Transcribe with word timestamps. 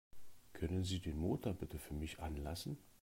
Können 0.53 0.83
Sie 0.83 0.99
den 0.99 1.15
Motor 1.15 1.53
bitte 1.53 1.77
für 1.77 1.93
mich 1.93 2.17
anlassen? 2.19 2.79